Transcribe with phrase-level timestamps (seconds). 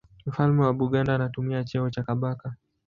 [0.25, 2.55] Mfalme wa Buganda anatumia cheo cha Kabaka.